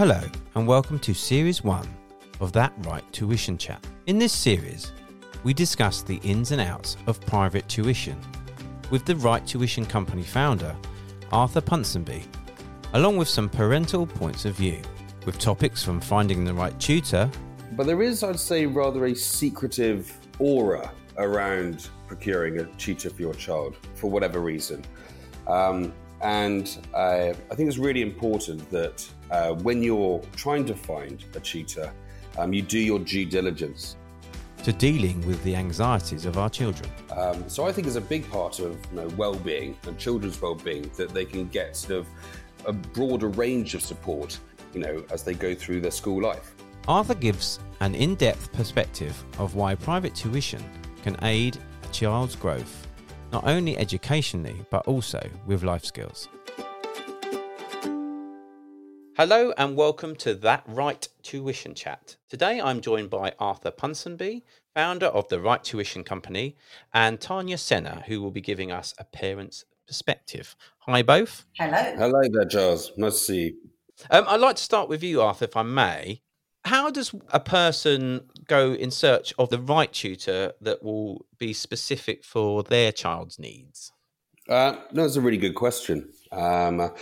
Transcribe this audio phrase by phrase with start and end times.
[0.00, 0.22] Hello,
[0.54, 1.86] and welcome to Series 1
[2.40, 3.86] of That Right Tuition Chat.
[4.06, 4.92] In this series,
[5.44, 8.18] we discuss the ins and outs of private tuition
[8.90, 10.74] with the Right Tuition Company founder,
[11.32, 12.22] Arthur Ponsonby,
[12.94, 14.80] along with some parental points of view,
[15.26, 17.30] with topics from finding the right tutor.
[17.72, 23.34] But there is, I'd say, rather a secretive aura around procuring a tutor for your
[23.34, 24.82] child for whatever reason.
[25.46, 25.92] Um,
[26.22, 31.40] and uh, I think it's really important that uh, when you're trying to find a
[31.40, 31.92] tutor,
[32.38, 33.96] um, you do your due diligence.
[34.64, 36.90] To dealing with the anxieties of our children.
[37.16, 40.90] Um, so I think it's a big part of you know, well-being and children's well-being
[40.96, 42.06] that they can get sort of
[42.66, 44.38] a broader range of support,
[44.74, 46.54] you know, as they go through their school life.
[46.88, 50.62] Arthur gives an in depth perspective of why private tuition
[51.02, 52.86] can aid a child's growth,
[53.32, 56.28] not only educationally, but also with life skills.
[59.20, 62.16] Hello and welcome to That Right Tuition Chat.
[62.30, 66.56] Today I'm joined by Arthur Ponsonby, founder of the Right Tuition Company,
[66.94, 70.56] and Tanya Senna, who will be giving us a parent's perspective.
[70.86, 71.44] Hi, both.
[71.58, 71.96] Hello.
[71.98, 72.92] Hello there, Giles.
[72.96, 73.56] Nice to see you.
[74.10, 76.22] Um, I'd like to start with you, Arthur, if I may.
[76.64, 82.24] How does a person go in search of the right tutor that will be specific
[82.24, 83.92] for their child's needs?
[84.48, 86.08] Uh, that's a really good question.
[86.32, 86.92] Um,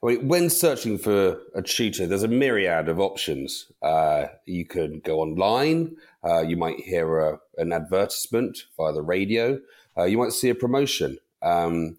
[0.00, 3.70] when searching for a tutor, there's a myriad of options.
[3.82, 5.96] Uh, you could go online.
[6.24, 9.60] Uh, you might hear a, an advertisement via the radio.
[9.96, 11.18] Uh, you might see a promotion.
[11.42, 11.98] Um,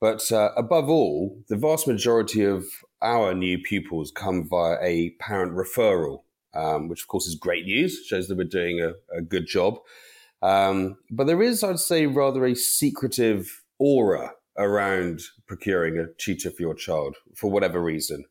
[0.00, 2.64] but uh, above all, the vast majority of
[3.00, 6.22] our new pupils come via a parent referral,
[6.54, 9.78] um, which of course is great news, shows that we're doing a, a good job.
[10.42, 16.62] Um, but there is, I'd say, rather a secretive aura around procuring a tutor for
[16.62, 18.24] your child for whatever reason.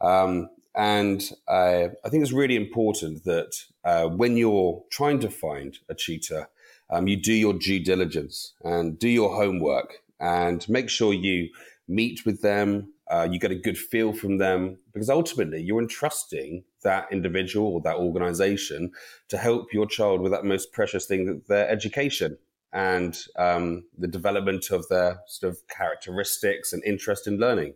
[0.00, 3.52] Um, and I think it's really important that
[3.84, 6.48] uh, when you're trying to find a tutor,
[6.90, 11.48] um, you do your due diligence and do your homework and make sure you
[11.88, 16.62] meet with them, uh, you get a good feel from them, because ultimately you're entrusting
[16.82, 18.92] that individual or that organization
[19.28, 22.38] to help your child with that most precious thing, their education
[22.72, 27.74] and um, the development of their sort of characteristics and interest in learning.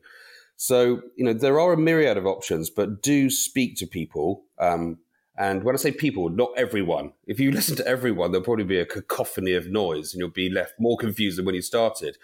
[0.57, 4.45] So, you know, there are a myriad of options, but do speak to people.
[4.59, 4.99] Um,
[5.37, 7.13] and when I say people, not everyone.
[7.27, 10.51] If you listen to everyone, there'll probably be a cacophony of noise and you'll be
[10.51, 12.17] left more confused than when you started.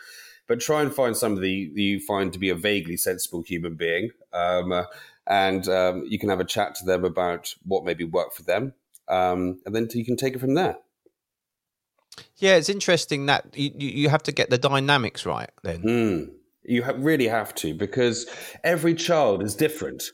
[0.46, 4.10] But try and find somebody you find to be a vaguely sensible human being.
[4.32, 4.84] Um, uh,
[5.26, 8.74] and um, you can have a chat to them about what maybe work for them.
[9.06, 10.76] Um, and then you can take it from there.
[12.36, 15.82] Yeah, it's interesting that you, you have to get the dynamics right then.
[15.82, 16.30] Mm,
[16.64, 18.26] you ha- really have to because
[18.64, 20.04] every child is different.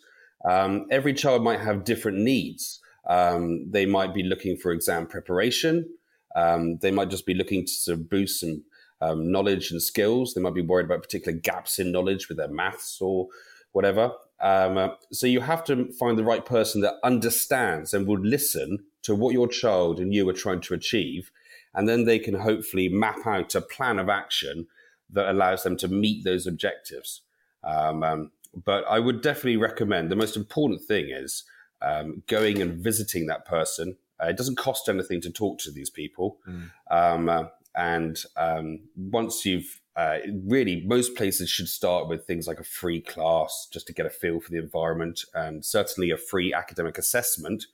[0.48, 2.80] Um, every child might have different needs.
[3.08, 5.88] Um, they might be looking for exam preparation.
[6.34, 8.64] Um, they might just be looking to sort of boost some
[9.00, 10.34] um, knowledge and skills.
[10.34, 13.28] They might be worried about particular gaps in knowledge with their maths or
[13.72, 14.12] whatever.
[14.40, 18.78] Um, uh, so you have to find the right person that understands and will listen
[19.02, 21.30] to what your child and you are trying to achieve
[21.76, 24.66] and then they can hopefully map out a plan of action
[25.10, 27.20] that allows them to meet those objectives.
[27.62, 28.31] Um, um,
[28.64, 31.44] but I would definitely recommend the most important thing is
[31.82, 33.97] um, going and visiting that person.
[34.20, 36.38] Uh, it doesn't cost anything to talk to these people.
[36.48, 36.70] Mm.
[37.28, 42.64] Uh, and um, once you've uh, really, most places should start with things like a
[42.64, 46.97] free class just to get a feel for the environment and certainly a free academic
[46.97, 47.66] assessment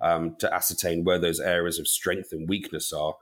[0.00, 3.16] um, to ascertain where those areas of strength and weakness are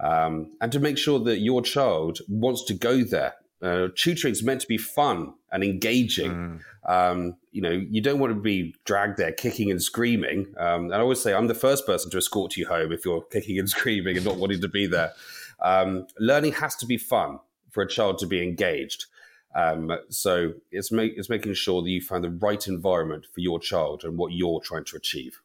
[0.00, 3.34] um, and to make sure that your child wants to go there.
[3.62, 6.30] Uh, tutoring is meant to be fun and engaging.
[6.30, 6.60] Mm.
[6.88, 10.54] Um, you know, you don't want to be dragged there kicking and screaming.
[10.58, 13.22] Um, and I always say, I'm the first person to escort you home if you're
[13.22, 15.12] kicking and screaming and not wanting to be there.
[15.62, 17.38] Um, learning has to be fun
[17.70, 19.06] for a child to be engaged.
[19.54, 23.58] Um, so it's, make, it's making sure that you find the right environment for your
[23.58, 25.40] child and what you're trying to achieve.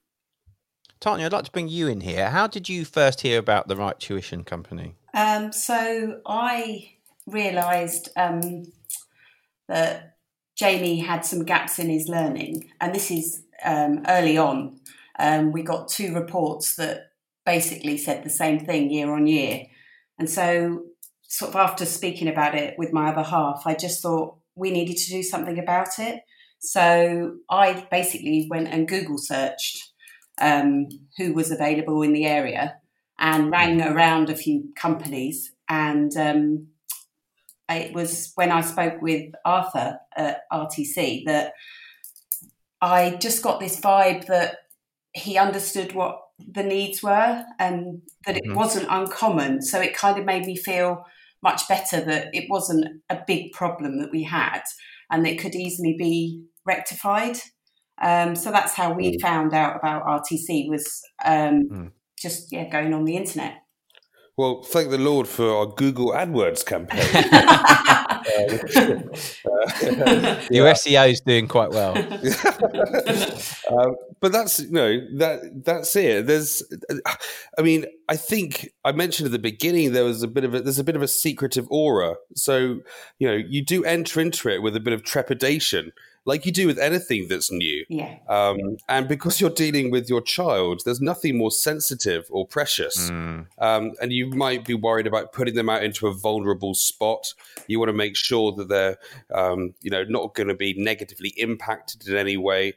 [1.02, 2.30] Tanya, I'd like to bring you in here.
[2.30, 4.94] How did you first hear about the Right Tuition Company?
[5.16, 6.92] Um, so I
[7.26, 8.72] realised um,
[9.68, 10.18] that
[10.56, 14.80] Jamie had some gaps in his learning, and this is um, early on.
[15.18, 17.14] Um, we got two reports that
[17.48, 19.66] basically said the same thing year on year,
[20.20, 20.84] and so
[21.24, 24.98] sort of after speaking about it with my other half, I just thought we needed
[24.98, 26.22] to do something about it.
[26.60, 29.91] So I basically went and Google searched
[30.42, 32.78] um, who was available in the area
[33.20, 35.54] and rang around a few companies.
[35.70, 36.68] And um,
[37.70, 41.54] it was when I spoke with Arthur at RTC that
[42.82, 44.58] I just got this vibe that
[45.14, 48.56] he understood what the needs were and that it Mhm.
[48.56, 49.62] wasn't uncommon.
[49.62, 51.06] So it kind of made me feel
[51.44, 54.62] much better that it wasn't a big problem that we had
[55.12, 57.38] and it could easily be rectified.
[58.02, 59.22] Um, so that's how we Mm.
[59.22, 61.92] found out about RTC was um, Mm.
[62.18, 63.54] just yeah going on the internet.
[64.38, 67.02] Well, thank the Lord for our Google AdWords campaign.
[70.52, 71.98] Your SEO is doing quite well.
[73.70, 76.28] um, but that's you know that that's it.
[76.28, 76.64] There's,
[77.58, 80.62] I mean, I think I mentioned at the beginning there was a bit of a
[80.62, 82.16] there's a bit of a secretive aura.
[82.36, 82.80] So
[83.20, 85.92] you know you do enter into it with a bit of trepidation,
[86.26, 87.84] like you do with anything that's new.
[87.90, 93.10] yeah, Um, and because you're dealing with your child, there's nothing more sensitive or precious.
[93.10, 93.48] Mm.
[93.58, 97.34] Um, and you might be worried about putting them out into a vulnerable spot.
[97.68, 98.98] You want to make sure that they're,
[99.34, 102.74] um, you know, not going to be negatively impacted in any way.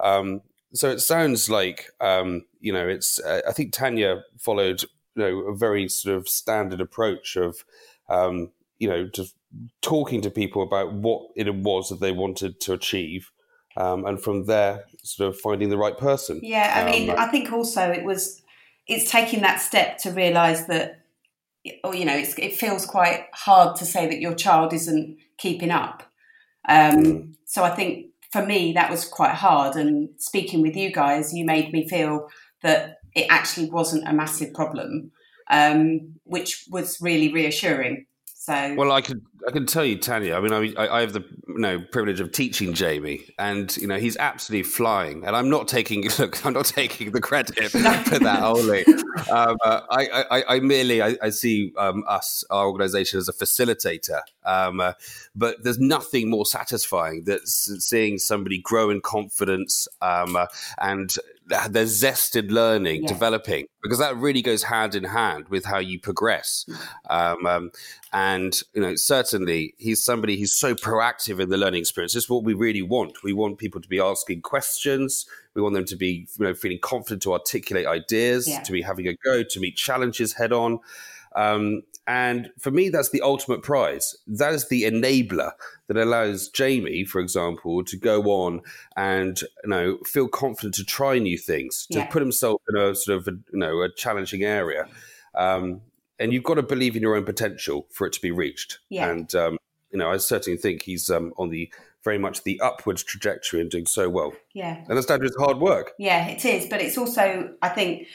[0.00, 0.40] Um,
[0.72, 3.20] so it sounds like, um, you know, it's.
[3.20, 4.82] Uh, I think Tanya followed,
[5.14, 7.64] you know, a very sort of standard approach of,
[8.08, 9.34] um, you know, just
[9.82, 13.30] talking to people about what it was that they wanted to achieve.
[13.76, 16.40] Um, and from there, sort of finding the right person.
[16.42, 16.82] yeah.
[16.82, 18.42] I mean, Um, I think also it was
[18.86, 21.02] it's taking that step to realise that,
[21.84, 25.70] or you know, it's, it feels quite hard to say that your child isn't keeping
[25.70, 26.02] up.
[26.68, 27.32] Um, Mm.
[27.44, 29.76] So I think for me that was quite hard.
[29.76, 32.28] And speaking with you guys, you made me feel
[32.62, 35.12] that it actually wasn't a massive problem,
[35.50, 38.06] um, which was really reassuring.
[38.46, 40.36] So Well, I can I can tell you, Tanya.
[40.36, 43.96] I mean, I, I have the you know privilege of teaching Jamie, and you know
[43.96, 45.24] he's absolutely flying.
[45.26, 48.84] And I'm not taking look, I'm not taking the credit for that only.
[49.30, 53.32] Um, uh, I, I I merely I, I see um, us our organisation as a
[53.32, 54.20] facilitator.
[54.44, 54.92] Um, uh,
[55.34, 60.46] but there's nothing more satisfying than seeing somebody grow in confidence um, uh,
[60.78, 61.16] and
[61.46, 63.08] their zested learning Yeah.
[63.08, 66.66] developing because that really goes hand in hand with how you progress.
[67.08, 67.70] Um, um,
[68.12, 72.14] and you know, certainly he's somebody who's so proactive in the learning experience.
[72.14, 73.22] This is what we really want.
[73.22, 75.24] We want people to be asking questions.
[75.54, 78.62] We want them to be, you know, feeling confident to articulate ideas, Yeah.
[78.62, 80.80] to be having a go, to meet challenges head on.
[81.36, 84.14] Um, and for me, that's the ultimate prize.
[84.26, 85.52] That is the enabler
[85.88, 88.60] that allows Jamie, for example, to go on
[88.96, 92.06] and you know feel confident to try new things, to Yeah.
[92.06, 94.88] put himself in a sort of a, you know a challenging area.
[95.34, 95.82] Um,
[96.18, 98.78] and you've got to believe in your own potential for it to be reached.
[98.88, 99.10] Yeah.
[99.10, 99.58] And um,
[99.90, 101.70] you know, I certainly think he's um, on the
[102.04, 104.32] very much the upwards trajectory and doing so well.
[104.54, 104.84] yeah.
[104.88, 105.92] And that's down to his hard work.
[105.98, 108.06] Yeah, it is, but it's also I think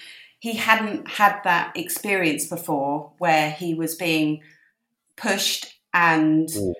[0.41, 4.41] he hadn't had that experience before where he was being
[5.15, 6.73] pushed and Mm.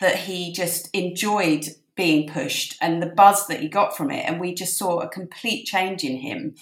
[0.00, 1.64] that he just enjoyed
[1.96, 4.24] being pushed and the buzz that he got from it.
[4.26, 6.54] And we just saw a complete change in him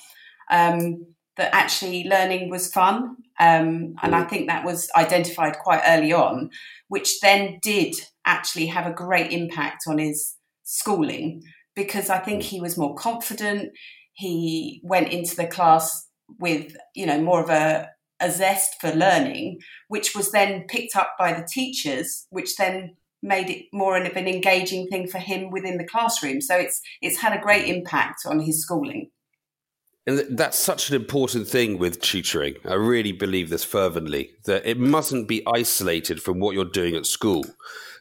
[0.48, 1.06] um,
[1.36, 6.50] that actually learning was fun um, and I think that was identified quite early on
[6.86, 7.94] which then did
[8.24, 11.42] actually have a great impact on his schooling
[11.74, 13.72] because I think he was more confident.
[14.12, 16.07] He went into the class
[16.38, 17.88] with you know more of a,
[18.20, 19.58] a zest for learning
[19.88, 24.28] which was then picked up by the teachers which then made it more of an
[24.28, 28.40] engaging thing for him within the classroom so it's it's had a great impact on
[28.40, 29.10] his schooling
[30.06, 32.54] And that's such an important thing with tutoring.
[32.64, 37.04] I really believe this fervently that it mustn't be isolated from what you're doing at
[37.04, 37.44] school.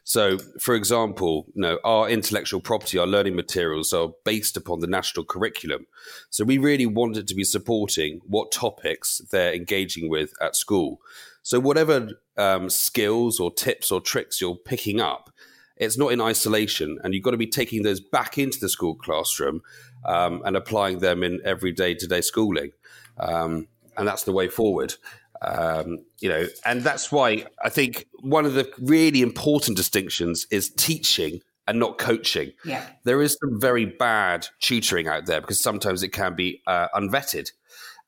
[0.08, 4.88] So, for example, you know, our intellectual property, our learning materials are based upon the
[4.88, 5.86] national curriculum.
[6.30, 11.02] So, we really wanted to be supporting what topics they're engaging with at school.
[11.44, 15.30] So, whatever um, skills or tips or tricks you're picking up,
[15.76, 18.96] it's not in isolation, and you've got to be taking those back into the school
[18.96, 19.62] classroom
[20.06, 22.72] um, and applying them in everyday to day schooling.
[23.20, 24.94] Um, and that's the way forward.
[25.42, 30.70] Um, you know, and that's why I think one of the really important distinctions is
[30.70, 32.54] teaching and not coaching.
[32.64, 36.88] yeah There is some very bad tutoring out there because sometimes it can be uh,
[36.96, 37.52] unvetted.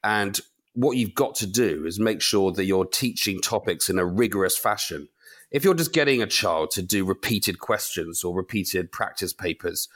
[0.04, 0.40] And
[0.74, 4.58] what you've got to do is make sure that you're teaching topics in a rigorous
[4.58, 5.10] fashion.
[5.52, 9.90] If you're just getting a child to do repeated questions or repeated practice papers,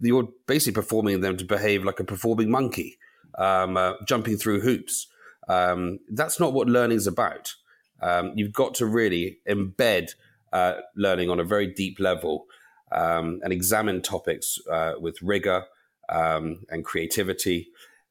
[0.00, 2.98] you're basically performing them to behave like a performing monkey,
[3.38, 5.08] um, uh, jumping through hoops.
[5.50, 7.54] Um, that's not what learning is about.
[8.00, 10.14] Um, you've got to really embed
[10.52, 12.46] uh, learning on a very deep level
[12.92, 15.64] um, and examine topics uh, with rigor
[16.08, 17.68] um, and creativity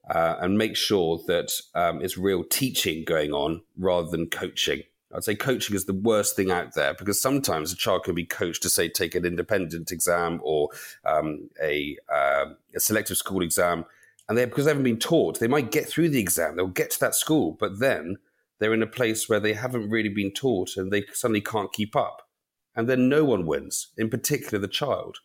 [0.10, 4.84] uh, and make sure that um, it's real teaching going on rather than coaching.
[5.16, 8.26] I'd say coaching is the worst thing out there because sometimes a child can be
[8.26, 10.70] coached to say take an independent exam or
[11.06, 13.86] um, a, uh, a selective school exam,
[14.30, 16.92] and they because they haven't been taught, they might get through the exam, they'll get
[16.92, 18.18] to that school, but then
[18.60, 21.96] they're in a place where they haven't really been taught and they suddenly can't keep
[21.96, 22.22] up,
[22.76, 25.18] and then no one wins, in particular the child.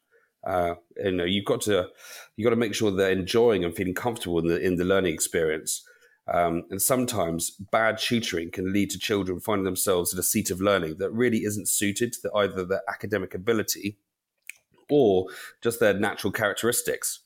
[0.46, 1.88] Uh, you know, you've got to
[2.36, 5.14] you've got to make sure they're enjoying and feeling comfortable in the in the learning
[5.14, 5.84] experience.
[6.26, 10.58] Um, and sometimes bad tutoring can lead to children finding themselves at a seat of
[10.58, 13.98] learning that really isn't suited to either their academic ability
[14.88, 15.26] or
[15.62, 17.20] just their natural characteristics.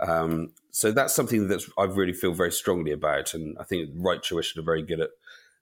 [0.00, 4.22] Um, so that's something that I really feel very strongly about, and I think Right
[4.22, 5.10] Tuition are very good at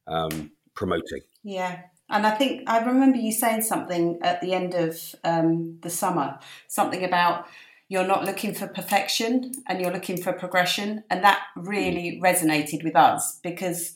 [0.07, 1.21] um, promoting.
[1.43, 5.91] Yeah, and I think I remember you saying something at the end of um, the
[5.91, 7.47] summer, something about
[7.93, 11.05] you're not looking for perfection and you're looking for progression.
[11.11, 13.93] And that really resonated with us because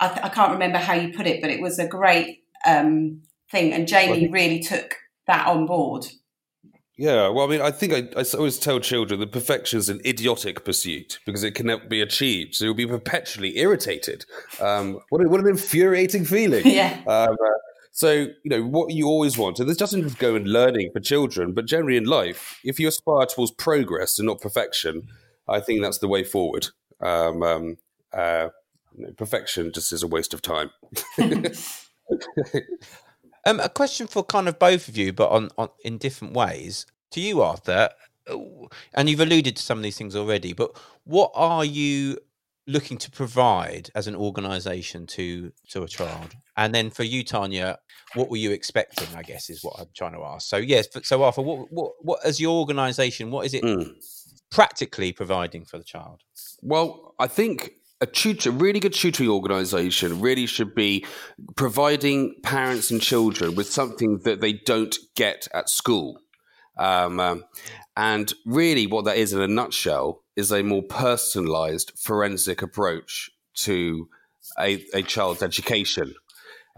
[0.00, 3.22] I, th- I can't remember how you put it, but it was a great um,
[3.48, 3.72] thing.
[3.72, 4.96] And Jamie really took
[5.28, 6.06] that on board.
[6.98, 10.00] Yeah, well, I mean, I think I, I always tell children that perfection is an
[10.06, 12.54] idiotic pursuit because it cannot be achieved.
[12.54, 14.24] So you'll be perpetually irritated.
[14.60, 16.66] Um, what, what an infuriating feeling.
[16.66, 17.00] yeah.
[17.06, 17.58] Um, uh,
[17.92, 21.00] so, you know, what you always want, and this doesn't just go in learning for
[21.00, 25.08] children, but generally in life, if you aspire towards progress and not perfection,
[25.48, 26.68] I think that's the way forward.
[27.00, 27.76] Um, um,
[28.12, 28.48] uh,
[28.96, 30.70] you know, perfection just is a waste of time.
[33.46, 36.84] Um, a question for kind of both of you, but on, on in different ways.
[37.12, 37.90] To you, Arthur,
[38.28, 38.36] uh,
[38.92, 42.18] and you've alluded to some of these things already, but what are you
[42.66, 46.34] looking to provide as an organisation to to a child?
[46.56, 47.78] And then for you, Tanya,
[48.14, 49.06] what were you expecting?
[49.16, 50.48] I guess is what I'm trying to ask.
[50.48, 53.92] So yes, so Arthur, what what, what as your organisation, what is it mm.
[54.50, 56.22] practically providing for the child?
[56.62, 61.04] Well, I think a tutor, really good tutoring organization really should be
[61.56, 66.20] providing parents and children with something that they don't get at school.
[66.76, 67.44] Um, um,
[67.96, 74.08] and really, what that is in a nutshell is a more personalized forensic approach to
[74.60, 76.14] a, a child's education.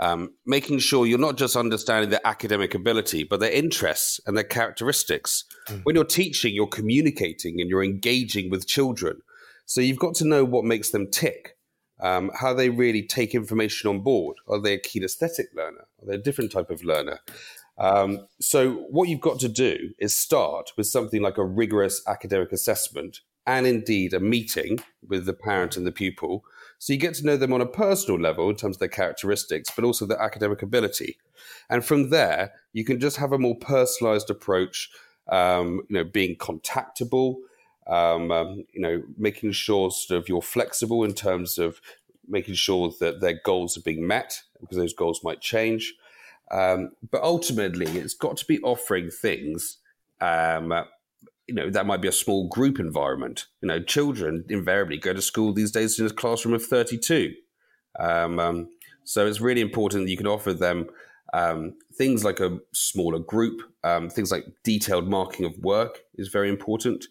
[0.01, 4.45] Um, making sure you're not just understanding their academic ability, but their interests and their
[4.45, 5.45] characteristics.
[5.67, 5.81] Mm.
[5.83, 9.23] When you're teaching, you're communicating and you're engaging with children.
[9.69, 11.59] So you've got to know what makes them tick,
[12.01, 14.39] um, how they really take information on board.
[14.49, 15.87] Are they a kinesthetic learner?
[16.01, 17.19] Are they a different type of learner?
[17.77, 22.51] Um, so what you've got to do is start with something like a rigorous academic
[22.51, 26.45] assessment and indeed a meeting with the parent and the pupil.
[26.79, 29.71] So you get to know them on a personal level in terms of their characteristics,
[29.77, 31.19] but also their academic ability.
[31.69, 34.89] And from there, you can just have a more personalized approach,
[35.31, 37.37] um, you know, being contactable,
[37.89, 41.81] um, um, you know, making sure sort of you're flexible in terms of
[42.27, 45.95] making sure that their goals are being met because those goals might change.
[46.51, 49.79] Um, but ultimately, it's got to be offering things.
[50.21, 50.73] Um,
[51.47, 53.47] you know, that might be a small group environment.
[53.63, 57.35] You know, children invariably go to school these days in a classroom of 32.
[57.99, 58.69] Um, um,
[59.05, 60.91] so it's really important that you can offer them
[61.95, 63.63] things like a smaller group,
[64.11, 67.07] things like detailed marking of work is very important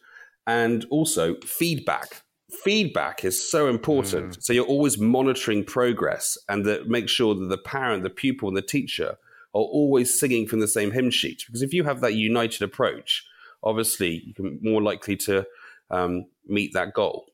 [0.48, 2.24] and also feedback.
[2.63, 4.38] Feedback is so important.
[4.38, 4.44] Mm.
[4.44, 8.58] So you're always monitoring progress and that make sure that the parent, the pupil, and
[8.58, 9.18] the teacher
[9.54, 11.44] are always singing from the same hymn sheet.
[11.46, 13.25] Because if you have that united approach,
[13.63, 15.46] obviously you're more likely to
[15.92, 17.25] um, meet that goal.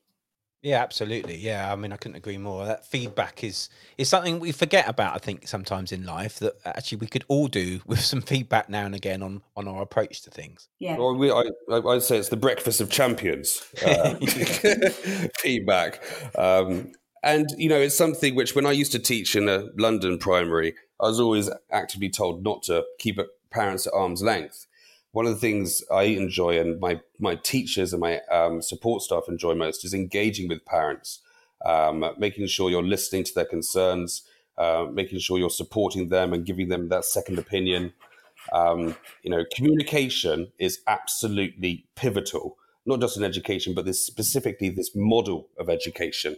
[0.64, 1.36] Yeah, absolutely.
[1.36, 2.64] Yeah, I mean, I couldn't agree more.
[2.64, 3.68] That feedback is
[3.98, 5.14] is something we forget about.
[5.14, 8.86] I think sometimes in life that actually we could all do with some feedback now
[8.86, 10.68] and again on on our approach to things.
[10.78, 10.96] Yeah.
[10.96, 13.60] Well, we, I I'd say it's the breakfast of champions.
[13.84, 14.14] Uh,
[15.38, 16.02] feedback,
[16.38, 16.90] um,
[17.22, 20.74] and you know, it's something which when I used to teach in a London primary,
[21.00, 23.18] I was always actively told not to keep
[23.50, 24.66] parents at arm's length
[25.14, 29.22] one of the things I enjoy and my my teachers and my um, support staff
[29.28, 31.20] enjoy most is engaging with parents,
[31.64, 34.22] um, making sure you're listening to their concerns,
[34.58, 37.92] uh, making sure you're supporting them and giving them that second opinion.
[38.52, 44.96] Um, you know, communication is absolutely pivotal, not just in education, but this specifically this
[44.96, 46.36] model of education.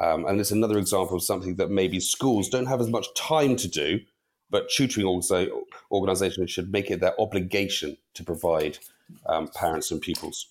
[0.00, 3.54] Um, and it's another example of something that maybe schools don't have as much time
[3.54, 4.00] to do
[4.50, 8.78] but tutoring also organizations should make it their obligation to provide
[9.26, 10.46] um, parents and pupils.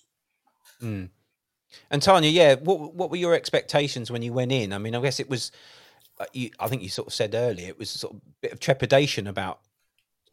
[0.82, 1.10] Mm.
[1.90, 4.72] And Tanya, yeah, what what were your expectations when you went in?
[4.72, 5.52] I mean, I guess it was,
[6.18, 8.52] uh, you, I think you sort of said earlier, it was sort of a bit
[8.52, 9.60] of trepidation about,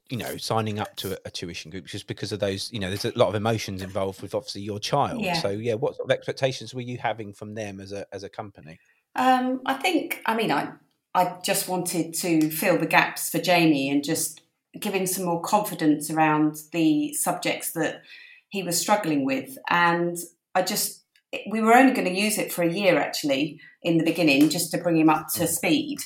[0.10, 2.88] you know, signing up to a, a, tuition group just because of those, you know,
[2.88, 5.22] there's a lot of emotions involved with obviously your child.
[5.22, 5.34] Yeah.
[5.34, 8.30] So yeah, what sort of expectations were you having from them as a as a
[8.30, 8.80] company?
[9.16, 10.72] Um, I think, I mean, I
[11.16, 14.42] I just wanted to fill the gaps for Jamie and just
[14.80, 18.02] give him some more confidence around the subjects that
[18.50, 19.58] he was struggling with.
[19.70, 20.18] And
[20.54, 21.06] I just,
[21.50, 24.72] we were only going to use it for a year actually in the beginning, just
[24.72, 26.00] to bring him up to speed.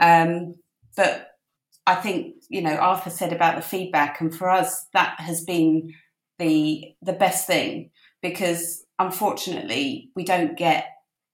[0.00, 0.56] Um,
[0.96, 1.28] but
[1.86, 5.94] I think, you know, Arthur said about the feedback, and for us, that has been
[6.40, 7.90] the the best thing
[8.22, 10.86] because unfortunately we don't get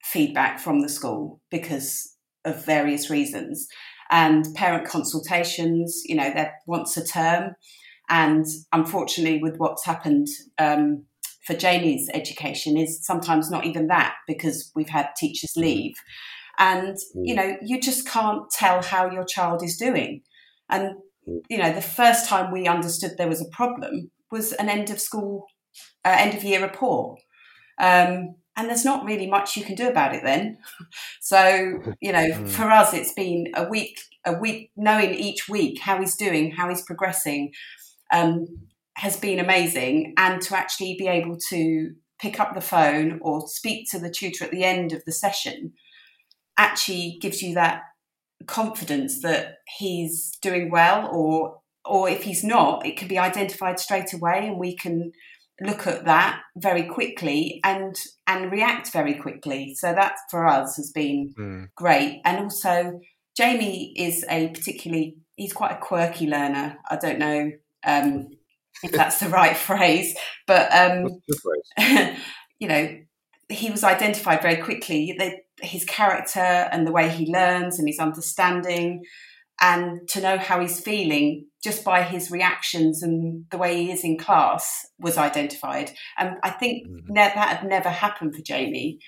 [0.02, 2.15] feedback from the school because
[2.46, 3.68] of various reasons
[4.10, 7.54] and parent consultations you know they're once a term
[8.08, 11.04] and unfortunately with what's happened um,
[11.44, 15.62] for jamie's education is sometimes not even that because we've had teachers mm.
[15.62, 15.94] leave
[16.58, 17.36] and you mm.
[17.36, 20.22] know you just can't tell how your child is doing
[20.70, 20.90] and
[21.28, 21.40] mm.
[21.50, 25.00] you know the first time we understood there was a problem was an end of
[25.00, 25.46] school
[26.04, 27.20] uh, end of year report
[27.78, 30.58] um, and there's not really much you can do about it then.
[31.20, 32.48] So, you know, mm.
[32.48, 36.68] for us, it's been a week, a week, knowing each week how he's doing, how
[36.68, 37.52] he's progressing,
[38.12, 38.46] um,
[38.94, 40.14] has been amazing.
[40.16, 44.44] And to actually be able to pick up the phone or speak to the tutor
[44.44, 45.72] at the end of the session
[46.56, 47.82] actually gives you that
[48.46, 54.12] confidence that he's doing well or or if he's not it can be identified straight
[54.12, 55.10] away and we can
[55.60, 57.96] look at that very quickly and
[58.26, 59.74] and react very quickly.
[59.74, 61.68] So that for us has been mm.
[61.76, 62.20] great.
[62.24, 63.00] And also
[63.36, 66.78] Jamie is a particularly he's quite a quirky learner.
[66.90, 67.52] I don't know
[67.86, 68.28] um,
[68.82, 71.20] if that's the right phrase, but um,
[72.58, 72.98] you know
[73.48, 75.14] he was identified very quickly.
[75.16, 79.04] They, his character and the way he learns and his understanding
[79.60, 84.04] and to know how he's feeling just by his reactions and the way he is
[84.04, 85.90] in class was identified.
[86.18, 87.12] And I think mm-hmm.
[87.12, 88.98] ne- that had never happened for Jamie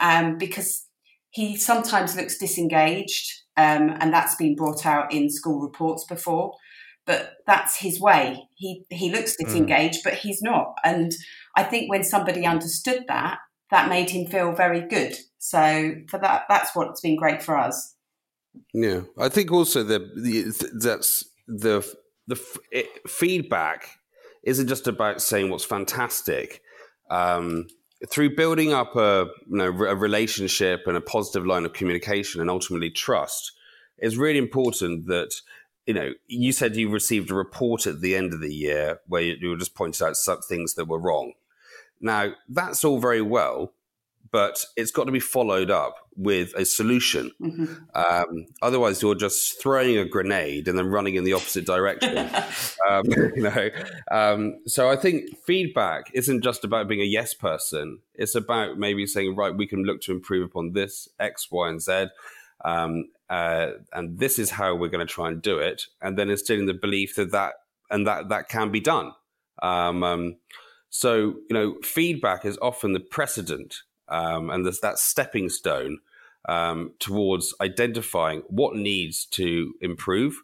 [0.00, 0.86] um, because
[1.30, 6.54] he sometimes looks disengaged, um, and that's been brought out in school reports before.
[7.06, 8.48] But that's his way.
[8.54, 9.46] He he looks mm.
[9.46, 10.04] disengaged, mm.
[10.04, 10.74] but he's not.
[10.84, 11.12] And
[11.56, 13.38] I think when somebody understood that,
[13.70, 15.16] that made him feel very good.
[15.38, 17.94] So for that, that's what's been great for us.
[18.72, 21.86] Yeah, I think also the, the that's the
[22.26, 22.40] the
[22.70, 23.88] it, feedback
[24.44, 26.62] isn't just about saying what's fantastic.
[27.10, 27.66] Um,
[28.10, 32.50] through building up a you know a relationship and a positive line of communication and
[32.50, 33.52] ultimately trust,
[33.98, 35.34] it's really important that
[35.86, 39.22] you know you said you received a report at the end of the year where
[39.22, 41.32] you, you just pointed out some things that were wrong.
[42.00, 43.72] Now that's all very well,
[44.30, 47.30] but it's got to be followed up with a solution.
[47.40, 47.74] Mm-hmm.
[47.94, 52.18] Um, otherwise, you're just throwing a grenade and then running in the opposite direction.
[52.90, 53.70] um, you know,
[54.10, 58.00] um, so I think feedback isn't just about being a yes person.
[58.14, 61.80] It's about maybe saying, right, we can look to improve upon this X, Y, and
[61.80, 62.08] Z.
[62.64, 66.30] Um, uh, and this is how we're going to try and do it, and then
[66.30, 67.54] instilling the belief that that
[67.90, 69.12] and that that can be done.
[69.62, 70.36] Um, um,
[70.90, 75.98] so you know, feedback is often the precedent um, and there's that stepping stone
[76.48, 80.40] um, towards identifying what needs to improve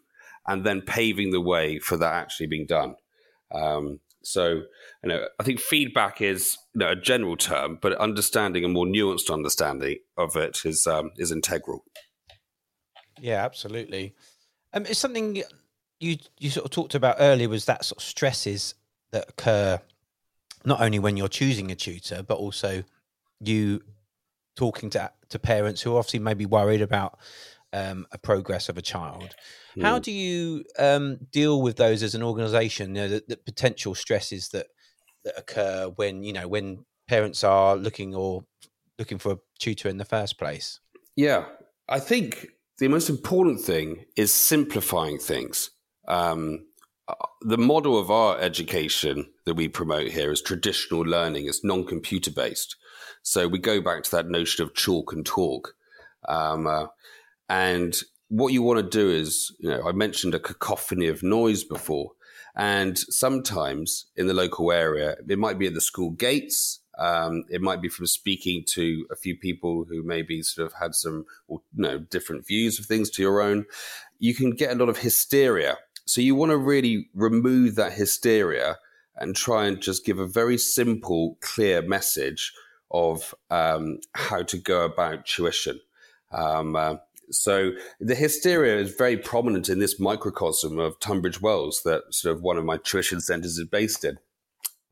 [0.47, 2.95] and then paving the way for that actually being done.
[3.51, 4.47] Um, so,
[5.03, 8.85] you know, I think feedback is you know, a general term, but understanding a more
[8.85, 11.83] nuanced understanding of it is um, is integral.
[13.19, 14.15] Yeah, absolutely.
[14.73, 15.43] Um, it's something
[15.99, 18.75] you you sort of talked about earlier was that sort of stresses
[19.11, 19.79] that occur
[20.65, 22.83] not only when you're choosing a tutor, but also
[23.47, 23.81] you
[24.55, 27.19] talking to to parents who are obviously may be worried about
[27.73, 29.35] um, a progress of a child.
[29.75, 29.81] Mm.
[29.81, 32.95] How do you um, deal with those as an organisation?
[32.95, 34.67] You know, the, the, potential stresses that
[35.25, 38.45] that occur when you know when parents are looking or
[38.97, 40.79] looking for a tutor in the first place.
[41.15, 41.45] Yeah,
[41.89, 45.71] I think the most important thing is simplifying things.
[46.07, 46.67] Um,
[47.07, 51.47] uh, the model of our education that we promote here is traditional learning.
[51.47, 52.75] It's non-computer based.
[53.23, 55.75] So we go back to that notion of chalk and talk.
[56.27, 56.87] Um, uh,
[57.49, 57.95] and
[58.29, 62.11] what you want to do is, you know, I mentioned a cacophony of noise before.
[62.55, 66.79] And sometimes in the local area, it might be at the school gates.
[66.97, 70.95] Um, it might be from speaking to a few people who maybe sort of had
[70.95, 73.65] some, you know, different views of things to your own.
[74.19, 75.77] You can get a lot of hysteria.
[76.05, 78.77] So you want to really remove that hysteria
[79.17, 82.53] and try and just give a very simple, clear message
[82.91, 85.79] of um, how to go about tuition.
[86.31, 86.95] Um, uh,
[87.31, 92.43] so the hysteria is very prominent in this microcosm of Tunbridge Wells that sort of
[92.43, 94.17] one of my tuition centres is based in.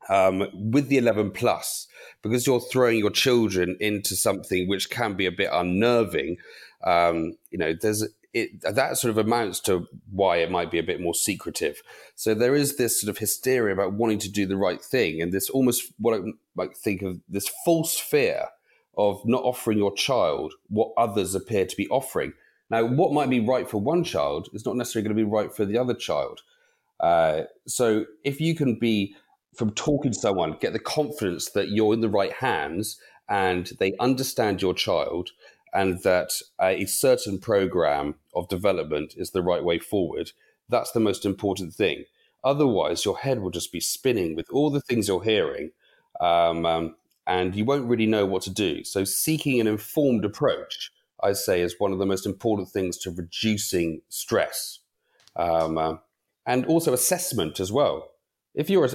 [0.10, 1.88] Um, with the 11 plus,
[2.22, 6.38] because you're throwing your children into something which can be a bit unnerving,
[6.84, 10.84] um, you know, there's it that sort of amounts to why it might be a
[10.84, 11.82] bit more secretive.
[12.15, 15.32] So there is this sort of hysteria about wanting to do the right thing, and
[15.32, 16.19] this almost what
[16.60, 18.48] I think of this false fear
[18.98, 22.34] of not offering your child what others appear to be offering.
[22.69, 25.54] Now, what might be right for one child is not necessarily going to be right
[25.54, 26.41] for the other child.
[27.00, 29.15] Uh, so if you can be
[29.56, 33.93] from talking to someone, get the confidence that you're in the right hands and they
[34.00, 35.30] understand your child
[35.74, 40.32] and that a certain program of development is the right way forward,
[40.70, 42.06] that's the most important thing.
[42.44, 45.72] Otherwise, your head will just be spinning with all the things you're hearing,
[46.20, 48.84] um, um, and you won't really know what to do.
[48.84, 53.12] So, seeking an informed approach, I say, is one of the most important things to
[53.12, 54.80] reducing stress,
[55.38, 55.96] um, uh,
[56.46, 58.10] and also assessment as well.
[58.54, 58.90] If you're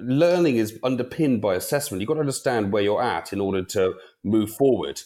[0.00, 3.94] learning is underpinned by assessment, you've got to understand where you're at in order to
[4.24, 5.02] move forward.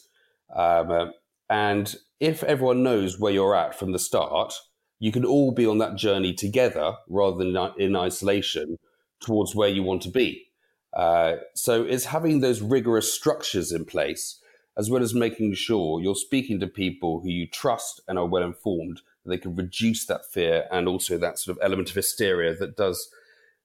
[0.55, 1.07] Um, uh,
[1.49, 4.55] and if everyone knows where you're at from the start,
[4.99, 8.79] you can all be on that journey together rather than in isolation
[9.21, 10.47] towards where you want to be.
[10.95, 14.41] Uh, so it's having those rigorous structures in place,
[14.79, 18.43] as well as making sure you're speaking to people who you trust and are well
[18.43, 19.03] informed.
[19.27, 23.11] They can reduce that fear and also that sort of element of hysteria that does,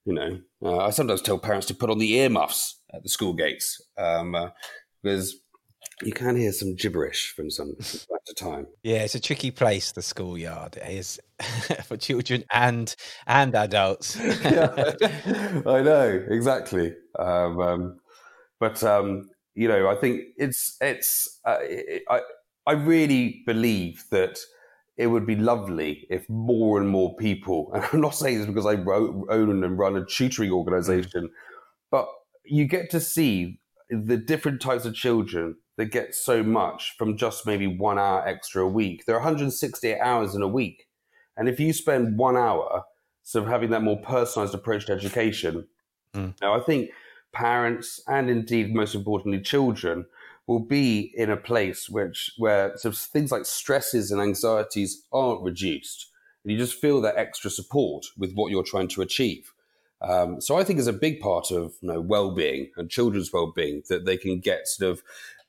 [0.06, 0.41] you know.
[0.62, 4.36] Uh, I sometimes tell parents to put on the earmuffs at the school gates um,
[4.36, 4.50] uh,
[5.04, 5.38] because
[6.04, 8.67] you can hear some gibberish from some time to time.
[8.84, 10.77] Yeah, it's a tricky place, the schoolyard.
[10.77, 11.19] It is
[11.86, 12.93] for children and
[13.27, 14.15] and adults.
[14.43, 14.95] yeah,
[15.65, 16.93] I know exactly.
[17.19, 17.99] Um, um,
[18.60, 21.39] but um, you know, I think it's it's.
[21.45, 22.21] Uh, it, I
[22.65, 24.38] I really believe that
[24.97, 27.71] it would be lovely if more and more people.
[27.73, 31.30] And I'm not saying this because I own and run a tutoring organization,
[31.89, 32.08] but
[32.45, 37.45] you get to see the different types of children that get so much from just
[37.45, 39.05] maybe one hour extra a week.
[39.05, 40.88] There are 168 hours in a week.
[41.38, 42.84] And if you spend one hour
[43.23, 45.67] sort of having that more personalized approach to education,
[46.13, 46.34] mm.
[46.41, 46.91] now I think
[47.34, 50.05] parents and indeed most importantly children
[50.47, 55.43] will be in a place which where sort of things like stresses and anxieties aren't
[55.43, 56.07] reduced.
[56.43, 59.53] And you just feel that extra support with what you're trying to achieve.
[60.01, 63.84] Um, so I think it's a big part of you know, well-being and children's well-being
[63.88, 65.03] that they can get sort of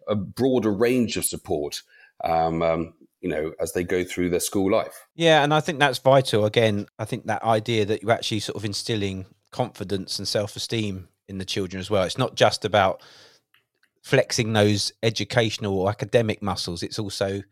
[0.08, 1.82] a broader range of support.
[2.24, 5.06] Um, um, you know, as they go through their school life.
[5.14, 6.44] Yeah, and I think that's vital.
[6.44, 11.38] Again, I think that idea that you're actually sort of instilling confidence and self-esteem in
[11.38, 12.02] the children as well.
[12.02, 13.00] It's not just about
[14.02, 16.82] flexing those educational or academic muscles.
[16.82, 17.42] It's also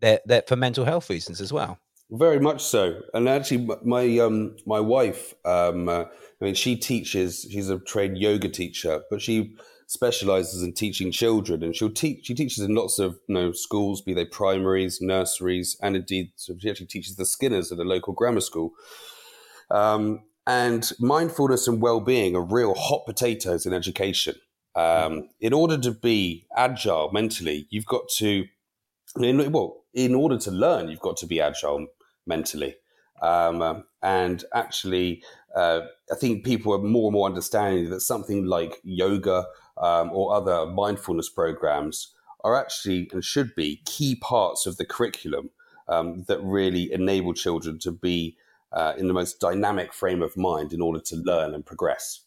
[0.00, 1.78] there for mental health reasons as well.
[2.10, 3.00] Very much so.
[3.14, 7.46] And actually, my um, my wife, um, uh, I mean, she teaches.
[7.50, 9.56] She's a trained yoga teacher, but she
[9.92, 12.26] specializes in teaching children, and she'll teach.
[12.26, 16.70] She teaches in lots of you know schools, be they primaries, nurseries, and indeed, she
[16.70, 18.72] actually teaches the Skinners at a local grammar school.
[19.70, 24.34] Um, and mindfulness and well-being are real hot potatoes in education.
[24.74, 28.46] Um, in order to be agile mentally, you've got to,
[29.20, 31.86] in, well, in order to learn, you've got to be agile
[32.26, 32.74] mentally.
[33.22, 35.22] Um, and actually,
[35.54, 39.44] uh, I think people are more and more understanding that something like yoga
[39.82, 42.14] um, or other mindfulness programs
[42.44, 45.50] are actually and should be key parts of the curriculum
[45.88, 48.36] um, that really enable children to be
[48.72, 52.20] uh, in the most dynamic frame of mind in order to learn and progress.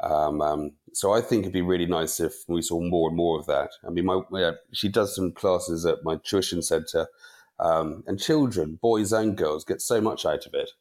[0.00, 3.38] Um, um, so I think it'd be really nice if we saw more and more
[3.38, 3.70] of that.
[3.86, 7.06] I mean, my, yeah, she does some classes at my tuition center,
[7.58, 10.72] um, and children, boys and girls, get so much out of it.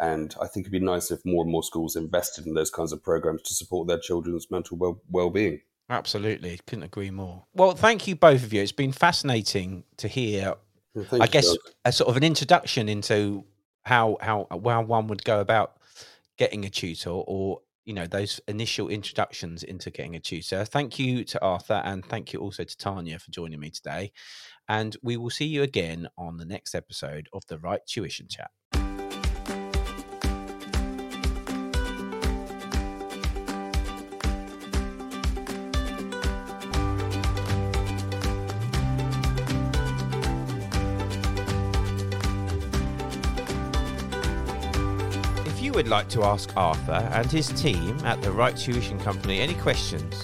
[0.00, 2.92] And I think it'd be nice if more and more schools invested in those kinds
[2.92, 5.60] of programs to support their children's mental well- well-being.
[5.90, 7.44] Absolutely, couldn't agree more.
[7.52, 8.62] Well, thank you both of you.
[8.62, 10.54] It's been fascinating to hear.
[10.94, 11.58] Well, I guess Doug.
[11.84, 13.44] a sort of an introduction into
[13.82, 15.76] how how how one would go about
[16.38, 20.64] getting a tutor, or you know those initial introductions into getting a tutor.
[20.64, 24.12] Thank you to Arthur, and thank you also to Tanya for joining me today.
[24.68, 28.50] And we will see you again on the next episode of the Right Tuition Chat.
[45.70, 49.54] You would like to ask Arthur and his team at the Right Tuition Company any
[49.54, 50.20] questions,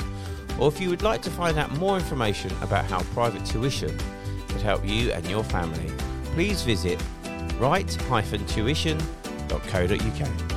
[0.59, 3.96] or if you would like to find out more information about how private tuition
[4.48, 5.92] could help you and your family,
[6.35, 7.00] please visit
[7.61, 10.56] right-tuition.co.uk.